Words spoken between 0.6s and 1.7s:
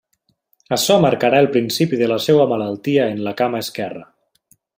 Açò marcarà el